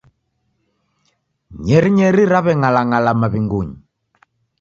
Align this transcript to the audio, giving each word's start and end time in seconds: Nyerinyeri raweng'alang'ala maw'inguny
Nyerinyeri 1.65 2.23
raweng'alang'ala 2.31 3.11
maw'inguny 3.19 3.69